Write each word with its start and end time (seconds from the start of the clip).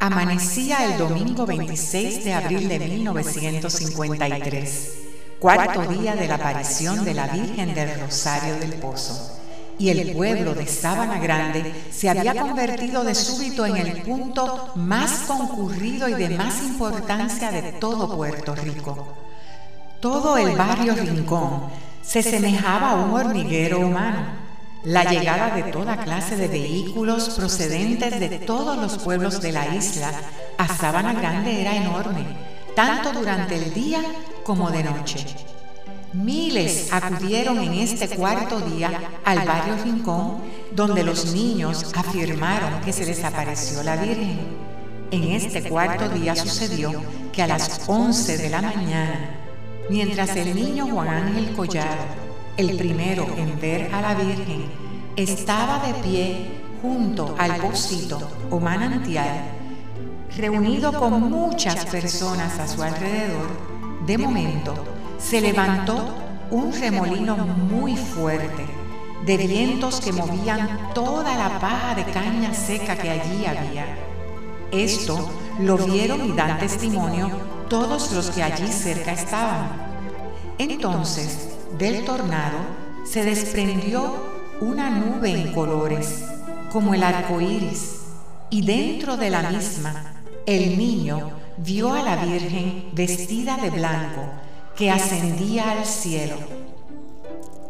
Amanecía 0.00 0.84
el 0.84 0.96
domingo 0.96 1.44
26 1.44 2.24
de 2.24 2.32
abril 2.32 2.68
de 2.68 2.78
1953, 2.78 4.92
cuarto 5.40 5.82
día 5.86 6.14
de 6.14 6.28
la 6.28 6.36
aparición 6.36 7.04
de 7.04 7.14
la 7.14 7.26
Virgen 7.26 7.74
del 7.74 8.00
Rosario 8.00 8.60
del 8.60 8.74
Pozo, 8.74 9.40
y 9.76 9.88
el 9.88 10.14
pueblo 10.14 10.54
de 10.54 10.68
Sábana 10.68 11.18
Grande 11.18 11.74
se 11.90 12.08
había 12.08 12.40
convertido 12.40 13.02
de 13.02 13.16
súbito 13.16 13.66
en 13.66 13.76
el 13.76 14.02
punto 14.02 14.70
más 14.76 15.24
concurrido 15.26 16.08
y 16.08 16.14
de 16.14 16.30
más 16.30 16.62
importancia 16.62 17.50
de 17.50 17.72
todo 17.72 18.16
Puerto 18.16 18.54
Rico. 18.54 19.16
Todo 20.00 20.38
el 20.38 20.56
barrio 20.56 20.94
Rincón 20.94 21.62
se 22.02 22.22
semejaba 22.22 22.90
a 22.90 23.04
un 23.04 23.10
hormiguero 23.10 23.80
humano 23.80 24.47
la 24.88 25.04
llegada 25.04 25.54
de 25.54 25.64
toda 25.64 25.98
clase 25.98 26.34
de 26.36 26.48
vehículos 26.48 27.28
procedentes 27.36 28.18
de 28.18 28.38
todos 28.38 28.78
los 28.78 28.96
pueblos 28.96 29.42
de 29.42 29.52
la 29.52 29.74
isla 29.74 30.10
a 30.56 30.66
Sabana 30.66 31.12
Grande 31.12 31.60
era 31.60 31.76
enorme, 31.76 32.24
tanto 32.74 33.12
durante 33.12 33.56
el 33.56 33.74
día 33.74 34.00
como 34.44 34.70
de 34.70 34.84
noche. 34.84 35.26
Miles 36.14 36.90
acudieron 36.90 37.58
en 37.58 37.74
este 37.74 38.08
cuarto 38.16 38.60
día 38.60 38.98
al 39.26 39.46
barrio 39.46 39.76
Rincón, 39.84 40.38
donde 40.72 41.04
los 41.04 41.34
niños 41.34 41.92
afirmaron 41.94 42.80
que 42.80 42.94
se 42.94 43.04
les 43.04 43.22
apareció 43.24 43.82
la 43.82 43.96
Virgen. 43.96 44.38
En 45.10 45.24
este 45.24 45.68
cuarto 45.68 46.08
día 46.08 46.34
sucedió 46.34 46.92
que 47.30 47.42
a 47.42 47.46
las 47.46 47.82
11 47.86 48.38
de 48.38 48.48
la 48.48 48.62
mañana, 48.62 49.38
mientras 49.90 50.34
el 50.34 50.54
niño 50.54 50.86
Juan 50.86 51.08
Ángel 51.08 51.54
Collado 51.54 52.27
el 52.58 52.76
primero 52.76 53.24
en 53.36 53.58
ver 53.60 53.94
a 53.94 54.02
la 54.02 54.14
Virgen, 54.14 54.64
estaba 55.14 55.78
de 55.86 55.94
pie 55.94 56.50
junto 56.82 57.36
al 57.38 57.56
pocito 57.58 58.18
o 58.50 58.58
manantial, 58.58 59.44
reunido 60.36 60.92
con 60.92 61.30
muchas 61.30 61.86
personas 61.86 62.58
a 62.58 62.66
su 62.66 62.82
alrededor. 62.82 63.46
De 64.04 64.18
momento, 64.18 64.74
se 65.18 65.40
levantó 65.40 66.16
un 66.50 66.72
remolino 66.72 67.36
muy 67.36 67.96
fuerte 67.96 68.66
de 69.24 69.36
vientos 69.36 70.00
que 70.00 70.12
movían 70.12 70.90
toda 70.94 71.36
la 71.36 71.60
paja 71.60 71.94
de 71.94 72.04
caña 72.06 72.52
seca 72.52 72.96
que 72.96 73.10
allí 73.10 73.46
había. 73.46 73.86
Esto 74.72 75.30
lo 75.60 75.78
vieron 75.78 76.28
y 76.28 76.32
dan 76.32 76.58
testimonio 76.58 77.30
todos 77.68 78.10
los 78.12 78.30
que 78.30 78.42
allí 78.42 78.66
cerca 78.66 79.12
estaban. 79.12 79.68
Entonces, 80.58 81.47
del 81.76 82.04
tornado 82.04 82.58
se 83.04 83.24
desprendió 83.24 84.12
una 84.60 84.90
nube 84.90 85.30
en 85.30 85.52
colores, 85.52 86.24
como 86.72 86.94
el 86.94 87.02
arco 87.02 87.40
iris, 87.40 88.00
y 88.50 88.64
dentro 88.64 89.16
de 89.16 89.30
la 89.30 89.50
misma 89.50 90.14
el 90.46 90.78
niño 90.78 91.30
vio 91.58 91.92
a 91.92 92.02
la 92.02 92.24
Virgen 92.24 92.90
vestida 92.92 93.56
de 93.58 93.70
blanco 93.70 94.22
que 94.76 94.90
ascendía 94.90 95.72
al 95.72 95.84
cielo. 95.84 96.36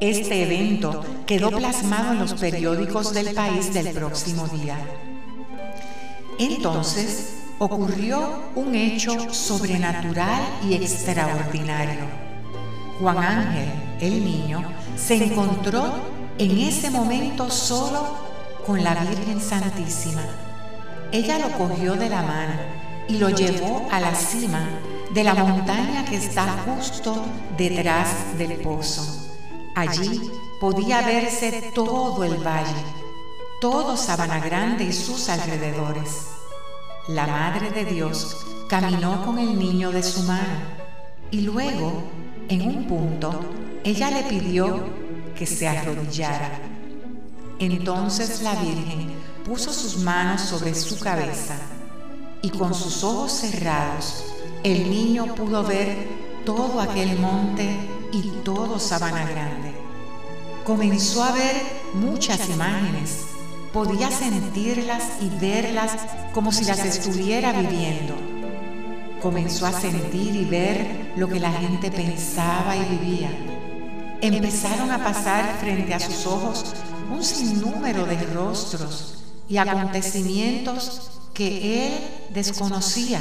Este 0.00 0.42
evento 0.44 1.04
quedó 1.26 1.50
plasmado 1.50 2.12
en 2.12 2.20
los 2.20 2.34
periódicos 2.34 3.12
del 3.12 3.34
país 3.34 3.74
del 3.74 3.90
próximo 3.90 4.46
día. 4.48 4.78
Entonces 6.38 7.34
ocurrió 7.58 8.44
un 8.54 8.74
hecho 8.74 9.32
sobrenatural 9.34 10.42
y 10.66 10.74
extraordinario 10.74 12.29
Juan 13.00 13.16
Ángel, 13.16 13.72
el 14.00 14.24
niño, 14.24 14.62
se 14.94 15.24
encontró 15.24 15.90
en 16.36 16.58
ese 16.58 16.90
momento 16.90 17.50
solo 17.50 18.14
con 18.66 18.84
la 18.84 18.94
Virgen 18.94 19.40
Santísima. 19.40 20.22
Ella 21.10 21.38
lo 21.38 21.50
cogió 21.56 21.94
de 21.94 22.10
la 22.10 22.20
mano 22.20 22.54
y 23.08 23.16
lo 23.16 23.30
llevó 23.30 23.88
a 23.90 24.00
la 24.00 24.14
cima 24.14 24.68
de 25.14 25.24
la 25.24 25.34
montaña 25.34 26.04
que 26.04 26.16
está 26.16 26.46
justo 26.66 27.24
detrás 27.56 28.36
del 28.36 28.60
pozo. 28.60 29.02
Allí 29.74 30.30
podía 30.60 31.00
verse 31.00 31.72
todo 31.74 32.22
el 32.22 32.36
valle, 32.46 32.84
todo 33.62 33.96
Sabana 33.96 34.40
Grande 34.40 34.84
y 34.84 34.92
sus 34.92 35.30
alrededores. 35.30 36.26
La 37.08 37.26
Madre 37.26 37.70
de 37.70 37.86
Dios 37.86 38.36
caminó 38.68 39.24
con 39.24 39.38
el 39.38 39.58
niño 39.58 39.90
de 39.90 40.02
su 40.02 40.22
mano 40.24 40.80
y 41.30 41.40
luego 41.40 42.04
en 42.50 42.62
un 42.62 42.84
punto, 42.84 43.30
ella 43.84 44.10
le 44.10 44.24
pidió 44.24 44.80
que 45.36 45.46
se 45.46 45.68
arrodillara. 45.68 46.50
Entonces 47.60 48.42
la 48.42 48.56
Virgen 48.56 49.12
puso 49.44 49.72
sus 49.72 49.98
manos 49.98 50.40
sobre 50.40 50.74
su 50.74 50.98
cabeza 50.98 51.54
y 52.42 52.50
con 52.50 52.74
sus 52.74 53.04
ojos 53.04 53.30
cerrados 53.30 54.24
el 54.64 54.90
niño 54.90 55.32
pudo 55.36 55.62
ver 55.62 56.08
todo 56.44 56.80
aquel 56.80 57.20
monte 57.20 57.68
y 58.12 58.22
todo 58.42 58.80
Sabana 58.80 59.24
Grande. 59.26 59.72
Comenzó 60.64 61.22
a 61.22 61.30
ver 61.30 61.54
muchas 61.94 62.48
imágenes, 62.48 63.26
podía 63.72 64.10
sentirlas 64.10 65.04
y 65.20 65.28
verlas 65.40 65.92
como 66.34 66.50
si 66.50 66.64
las 66.64 66.84
estuviera 66.84 67.52
viviendo 67.52 68.29
comenzó 69.20 69.66
a 69.66 69.72
sentir 69.72 70.34
y 70.34 70.44
ver 70.44 71.12
lo 71.16 71.28
que 71.28 71.40
la 71.40 71.52
gente 71.52 71.90
pensaba 71.90 72.76
y 72.76 72.84
vivía. 72.96 73.30
Empezaron 74.20 74.90
a 74.90 75.02
pasar 75.02 75.56
frente 75.60 75.94
a 75.94 76.00
sus 76.00 76.26
ojos 76.26 76.74
un 77.10 77.22
sinnúmero 77.22 78.06
de 78.06 78.22
rostros 78.34 79.24
y 79.48 79.56
acontecimientos 79.56 81.10
que 81.34 81.86
él 81.86 81.92
desconocía. 82.32 83.20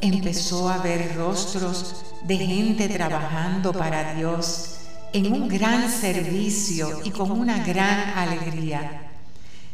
Empezó 0.00 0.68
a 0.68 0.78
ver 0.78 1.14
rostros 1.16 2.04
de 2.24 2.36
gente 2.36 2.88
trabajando 2.88 3.72
para 3.72 4.14
Dios 4.14 4.76
en 5.12 5.32
un 5.32 5.48
gran 5.48 5.90
servicio 5.90 7.00
y 7.04 7.10
con 7.10 7.30
una 7.30 7.64
gran 7.64 8.10
alegría. 8.16 9.10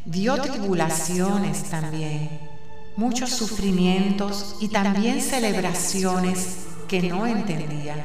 Vio 0.05 0.37
tribulaciones 0.41 1.65
también 1.65 2.54
muchos 2.97 3.31
sufrimientos 3.31 4.57
y 4.61 4.69
también 4.69 5.21
celebraciones 5.21 6.59
que 6.89 7.03
no 7.03 7.27
entendía. 7.27 7.97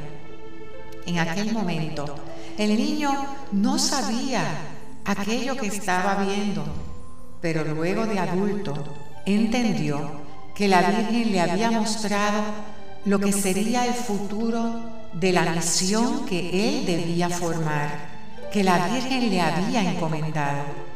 En 1.05 1.19
aquel 1.19 1.53
momento, 1.53 2.15
el 2.57 2.75
niño 2.75 3.11
no 3.51 3.77
sabía 3.79 4.43
aquello 5.05 5.55
que 5.55 5.67
estaba 5.67 6.23
viendo, 6.23 6.63
pero 7.41 7.63
luego 7.63 8.05
de 8.05 8.19
adulto 8.19 8.73
entendió 9.25 10.11
que 10.55 10.67
la 10.67 10.81
Virgen 10.81 11.31
le 11.31 11.41
había 11.41 11.71
mostrado 11.71 12.43
lo 13.05 13.19
que 13.19 13.31
sería 13.31 13.85
el 13.85 13.93
futuro 13.93 14.81
de 15.13 15.31
la 15.31 15.53
misión 15.53 16.25
que 16.25 16.49
él 16.49 16.85
debía 16.85 17.29
formar, 17.29 18.09
que 18.51 18.63
la 18.63 18.87
Virgen 18.87 19.29
le 19.29 19.41
había 19.41 19.91
encomendado. 19.91 20.88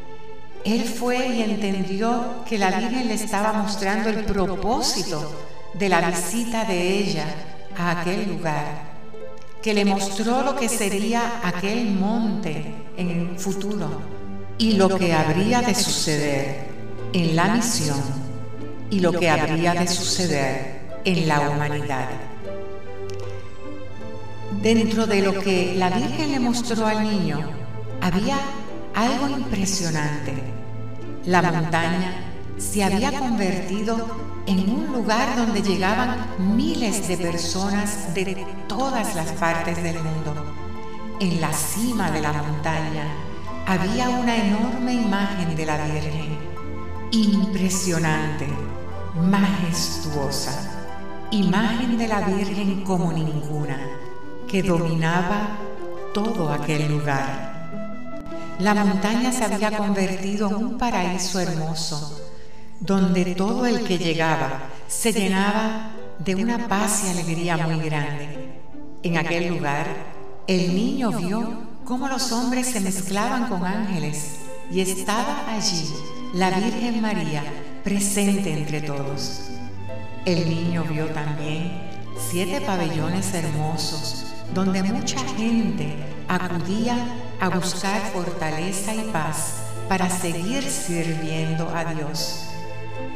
Él 0.64 0.84
fue 0.84 1.28
y 1.28 1.42
entendió 1.42 2.42
que 2.48 2.56
la 2.56 2.70
Virgen 2.70 3.08
le 3.08 3.14
estaba 3.14 3.52
mostrando 3.52 4.08
el 4.08 4.24
propósito 4.24 5.30
de 5.74 5.88
la 5.90 6.08
visita 6.08 6.64
de 6.64 6.98
ella 6.98 7.26
a 7.76 8.00
aquel 8.00 8.28
lugar, 8.28 8.94
que 9.62 9.74
le 9.74 9.84
mostró 9.84 10.42
lo 10.42 10.56
que 10.56 10.70
sería 10.70 11.40
aquel 11.42 11.90
monte 11.90 12.74
en 12.96 13.10
el 13.10 13.38
futuro 13.38 14.00
y 14.56 14.72
lo 14.72 14.96
que 14.96 15.12
habría 15.12 15.60
de 15.60 15.74
suceder 15.74 16.68
en 17.12 17.36
la 17.36 17.54
misión 17.54 18.02
y 18.90 19.00
lo 19.00 19.12
que 19.12 19.28
habría 19.28 19.74
de 19.74 19.86
suceder 19.86 20.80
en 21.04 21.28
la 21.28 21.50
humanidad. 21.50 22.08
Dentro 24.62 25.06
de 25.06 25.20
lo 25.20 25.38
que 25.40 25.74
la 25.76 25.90
Virgen 25.90 26.32
le 26.32 26.40
mostró 26.40 26.86
al 26.86 27.02
niño, 27.02 27.50
había 28.00 28.38
algo 28.94 29.28
impresionante 29.28 30.53
la 31.26 31.40
montaña 31.40 32.12
se 32.58 32.84
había 32.84 33.18
convertido 33.18 33.96
en 34.46 34.68
un 34.68 34.92
lugar 34.92 35.36
donde 35.36 35.62
llegaban 35.62 36.26
miles 36.56 37.08
de 37.08 37.16
personas 37.16 38.14
de 38.14 38.46
todas 38.68 39.14
las 39.14 39.32
partes 39.32 39.82
del 39.82 39.96
mundo. 39.96 40.34
En 41.20 41.40
la 41.40 41.52
cima 41.52 42.10
de 42.10 42.20
la 42.20 42.32
montaña 42.32 43.06
había 43.66 44.10
una 44.10 44.36
enorme 44.36 44.92
imagen 44.92 45.56
de 45.56 45.64
la 45.64 45.78
Virgen, 45.86 46.38
impresionante, 47.12 48.46
majestuosa, 49.14 50.84
imagen 51.30 51.96
de 51.96 52.08
la 52.08 52.20
Virgen 52.20 52.84
como 52.84 53.12
ninguna, 53.12 53.78
que 54.46 54.62
dominaba 54.62 55.56
todo 56.12 56.52
aquel 56.52 56.88
lugar. 56.88 57.53
La 58.58 58.74
montaña 58.74 59.32
se 59.32 59.44
había 59.44 59.76
convertido 59.76 60.48
en 60.48 60.54
un 60.54 60.78
paraíso 60.78 61.40
hermoso, 61.40 62.20
donde 62.78 63.34
todo 63.34 63.66
el 63.66 63.82
que 63.84 63.98
llegaba 63.98 64.70
se 64.86 65.12
llenaba 65.12 65.90
de 66.18 66.36
una 66.36 66.68
paz 66.68 67.04
y 67.04 67.10
alegría 67.10 67.56
muy 67.56 67.84
grande. 67.84 68.60
En 69.02 69.18
aquel 69.18 69.48
lugar, 69.48 69.86
el 70.46 70.74
niño 70.74 71.10
vio 71.10 71.62
cómo 71.84 72.08
los 72.08 72.30
hombres 72.30 72.68
se 72.68 72.80
mezclaban 72.80 73.48
con 73.48 73.64
ángeles 73.64 74.36
y 74.70 74.80
estaba 74.80 75.52
allí 75.52 75.92
la 76.32 76.50
Virgen 76.50 77.02
María 77.02 77.42
presente 77.82 78.52
entre 78.52 78.82
todos. 78.82 79.50
El 80.24 80.48
niño 80.48 80.84
vio 80.88 81.06
también 81.06 81.72
siete 82.30 82.60
pabellones 82.60 83.34
hermosos 83.34 84.24
donde 84.54 84.82
mucha 84.82 85.18
gente 85.36 85.96
acudía 86.28 86.96
a 87.44 87.50
buscar 87.50 88.00
fortaleza 88.10 88.94
y 88.94 89.02
paz 89.12 89.56
para 89.86 90.08
seguir 90.08 90.62
sirviendo 90.62 91.68
a 91.74 91.84
Dios. 91.84 92.46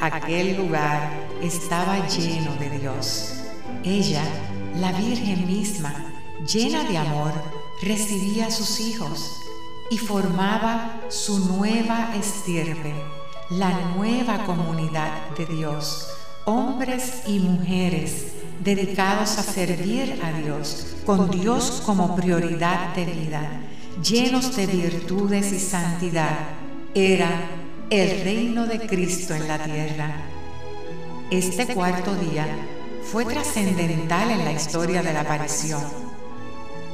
Aquel 0.02 0.58
lugar 0.58 1.10
estaba 1.40 2.06
lleno 2.08 2.54
de 2.56 2.78
Dios. 2.78 3.36
Ella, 3.84 4.22
la 4.76 4.92
Virgen 4.92 5.46
misma, 5.46 5.94
llena 6.46 6.84
de 6.84 6.98
amor, 6.98 7.32
recibía 7.80 8.48
a 8.48 8.50
sus 8.50 8.80
hijos 8.80 9.40
y 9.90 9.96
formaba 9.96 11.00
su 11.08 11.38
nueva 11.46 12.14
estirpe, 12.14 12.92
la 13.48 13.70
nueva 13.96 14.44
comunidad 14.44 15.30
de 15.38 15.46
Dios, 15.46 16.06
hombres 16.44 17.22
y 17.26 17.38
mujeres 17.38 18.34
dedicados 18.60 19.38
a 19.38 19.42
servir 19.42 20.20
a 20.22 20.32
Dios, 20.32 20.96
con 21.06 21.30
Dios 21.30 21.82
como 21.86 22.14
prioridad 22.14 22.94
de 22.94 23.06
vida, 23.06 23.62
llenos 24.02 24.54
de 24.54 24.66
virtudes 24.66 25.52
y 25.52 25.58
santidad. 25.58 26.38
Era 26.94 27.28
el 27.90 28.22
reino 28.22 28.66
de 28.66 28.80
Cristo 28.86 29.34
en 29.34 29.48
la 29.48 29.58
tierra. 29.58 30.22
Este 31.30 31.74
cuarto 31.74 32.14
día 32.14 32.46
fue 33.02 33.24
trascendental 33.24 34.30
en 34.30 34.44
la 34.44 34.52
historia 34.52 35.02
de 35.02 35.12
la 35.12 35.20
aparición, 35.20 35.82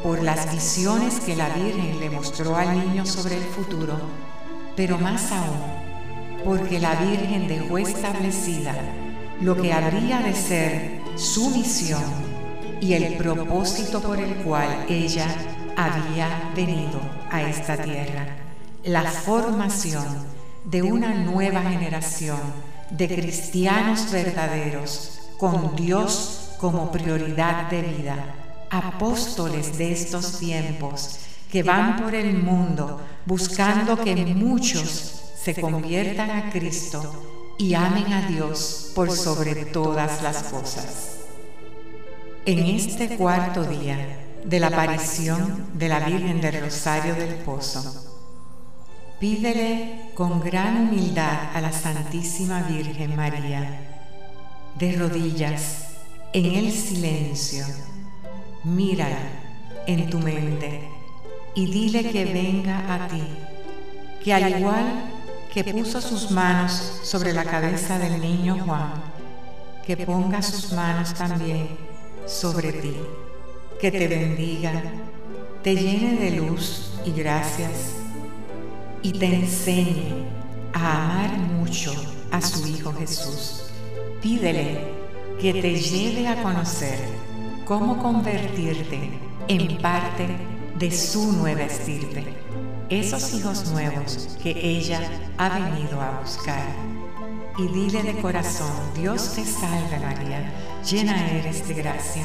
por 0.02 0.22
las 0.22 0.50
visiones 0.52 1.20
que 1.20 1.36
la 1.36 1.48
Virgen 1.50 2.00
le 2.00 2.10
mostró 2.10 2.56
al 2.56 2.78
niño 2.78 3.06
sobre 3.06 3.36
el 3.36 3.44
futuro, 3.44 3.96
pero 4.76 4.98
más 4.98 5.30
aún, 5.30 6.44
porque 6.44 6.78
la 6.78 6.94
Virgen 6.96 7.48
dejó 7.48 7.78
establecida 7.78 8.74
lo 9.40 9.60
que 9.60 9.72
habría 9.72 10.20
de 10.20 10.34
ser 10.34 11.00
su 11.16 11.50
misión 11.50 12.02
y 12.80 12.94
el 12.94 13.16
propósito 13.16 14.00
por 14.00 14.18
el 14.18 14.34
cual 14.36 14.86
ella 14.88 15.26
había 15.76 16.53
venido 16.55 17.00
a 17.31 17.43
esta 17.43 17.76
tierra, 17.76 18.26
la 18.85 19.03
formación 19.03 20.05
de 20.65 20.82
una 20.82 21.15
nueva 21.15 21.62
generación 21.62 22.38
de 22.91 23.09
cristianos 23.09 24.11
verdaderos 24.11 25.21
con 25.38 25.75
Dios 25.76 26.55
como 26.59 26.91
prioridad 26.91 27.69
de 27.71 27.82
vida, 27.82 28.17
apóstoles 28.71 29.76
de 29.76 29.93
estos 29.93 30.38
tiempos 30.38 31.19
que 31.50 31.62
van 31.62 32.03
por 32.03 32.15
el 32.15 32.35
mundo 32.43 33.00
buscando 33.26 33.97
que 34.03 34.17
muchos 34.17 35.23
se 35.37 35.55
conviertan 35.61 36.31
a 36.31 36.50
Cristo 36.50 37.55
y 37.59 37.75
amen 37.75 38.12
a 38.12 38.26
Dios 38.29 38.93
por 38.94 39.11
sobre 39.11 39.67
todas 39.67 40.23
las 40.23 40.44
cosas. 40.44 41.19
En 42.47 42.59
este 42.59 43.17
cuarto 43.17 43.65
día 43.65 44.24
de 44.44 44.61
la 44.61 44.69
aparición 44.69 45.67
de 45.75 45.88
la 45.88 46.00
Virgen 46.00 46.41
del 46.41 46.61
Rosario 46.61 47.14
del 47.14 47.35
Pozo, 47.37 47.82
pídele 49.19 50.11
con 50.14 50.41
gran 50.41 50.88
humildad 50.88 51.55
a 51.55 51.61
la 51.61 51.73
Santísima 51.73 52.62
Virgen 52.62 53.17
María 53.17 53.94
de 54.79 54.93
rodillas, 54.96 55.87
en 56.32 56.46
el 56.46 56.73
silencio, 56.73 57.64
mírala 58.64 59.19
en 59.87 60.11
tu 60.11 60.19
mente 60.19 60.88
y 61.55 61.67
dile 61.67 62.11
que 62.11 62.25
venga 62.25 62.93
a 62.93 63.08
ti, 63.08 63.23
que 64.23 64.35
al 64.35 64.58
igual 64.58 65.11
que 65.52 65.62
puso 65.62 66.00
sus 66.00 66.32
manos 66.32 66.73
sobre 67.05 67.32
la 67.32 67.44
cabeza 67.44 67.99
del 67.99 68.20
niño 68.20 68.58
Juan, 68.64 68.93
que 69.87 69.97
ponga 69.97 70.43
sus 70.43 70.73
manos 70.73 71.14
también 71.14 71.69
sobre 72.26 72.73
ti, 72.73 72.97
que 73.84 73.92
te 73.92 74.08
bendiga, 74.08 74.82
te 75.62 75.76
llene 75.76 76.16
de 76.16 76.31
luz 76.38 76.94
y 77.04 77.10
gracias 77.10 77.96
y 79.02 79.12
te 79.12 79.26
enseñe 79.26 80.25
a 80.72 81.04
amar 81.04 81.36
mucho 81.36 81.92
a 82.31 82.40
su 82.40 82.66
Hijo 82.66 82.94
Jesús 82.94 83.64
Pídele 84.22 84.78
que 85.38 85.52
te 85.52 85.75
lleve 85.75 86.28
a 86.28 86.42
conocer 86.42 86.98
cómo 87.66 87.98
convertirte 87.98 89.10
en 89.48 89.76
parte 89.82 90.28
de 90.78 90.90
su 90.90 91.34
nueva 91.34 91.64
estirpe, 91.64 92.25
esos 92.88 93.34
hijos 93.34 93.70
nuevos 93.70 94.38
que 94.42 94.52
ella 94.52 95.00
ha 95.37 95.58
venido 95.58 96.00
a 96.00 96.20
buscar. 96.22 96.64
Y 97.58 97.66
dile 97.69 98.02
de 98.02 98.19
corazón, 98.22 98.72
Dios 98.96 99.34
te 99.34 99.44
salve 99.44 100.00
María, 100.00 100.54
llena 100.90 101.30
eres 101.32 101.69
de 101.69 101.75
gracia, 101.75 102.25